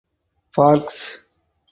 [0.55, 0.99] Parks.